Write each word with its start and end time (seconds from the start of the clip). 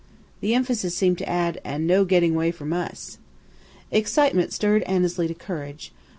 The 0.39 0.55
emphasis 0.55 0.95
seemed 0.95 1.19
to 1.19 1.29
add, 1.29 1.61
"And 1.63 1.85
no 1.85 2.05
getting 2.05 2.33
away 2.33 2.49
from 2.49 2.73
us." 2.73 3.19
Excitement 3.91 4.51
stirred 4.51 4.81
Annesley 4.87 5.27
to 5.27 5.35
courage. 5.35 5.91